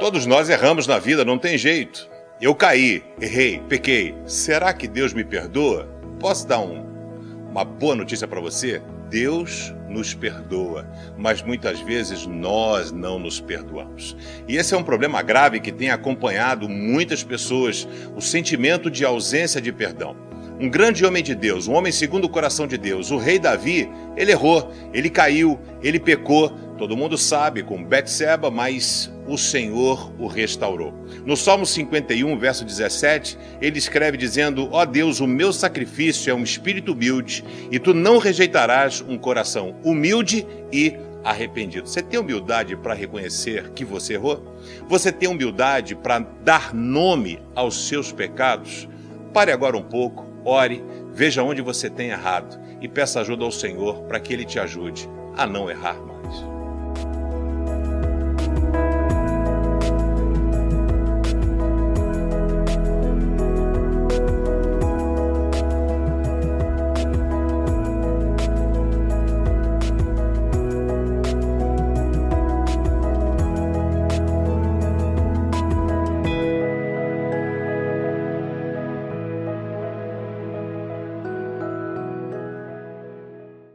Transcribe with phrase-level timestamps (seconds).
[0.00, 2.08] Todos nós erramos na vida, não tem jeito.
[2.40, 4.14] Eu caí, errei, pequei.
[4.24, 5.86] Será que Deus me perdoa?
[6.18, 6.86] Posso dar um,
[7.50, 8.80] uma boa notícia para você?
[9.10, 14.16] Deus nos perdoa, mas muitas vezes nós não nos perdoamos.
[14.48, 17.86] E esse é um problema grave que tem acompanhado muitas pessoas,
[18.16, 20.16] o sentimento de ausência de perdão.
[20.58, 23.90] Um grande homem de Deus, um homem segundo o coração de Deus, o rei Davi,
[24.16, 30.26] ele errou, ele caiu, ele pecou, todo mundo sabe, com Betseba, mas o Senhor o
[30.26, 30.94] restaurou.
[31.26, 36.34] No Salmo 51, verso 17, ele escreve dizendo: Ó oh Deus, o meu sacrifício é
[36.34, 41.86] um espírito humilde, e tu não rejeitarás um coração humilde e arrependido.
[41.86, 44.56] Você tem humildade para reconhecer que você errou?
[44.88, 48.88] Você tem humildade para dar nome aos seus pecados?
[49.34, 54.04] Pare agora um pouco, ore, veja onde você tem errado e peça ajuda ao Senhor
[54.04, 56.09] para que ele te ajude a não errar
[56.96, 57.29] you